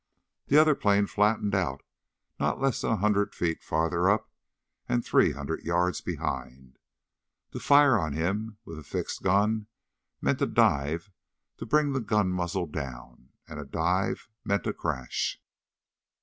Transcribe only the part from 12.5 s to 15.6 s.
down. And a dive meant a crash.